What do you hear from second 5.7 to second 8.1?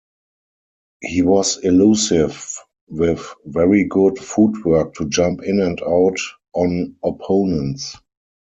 out on opponents.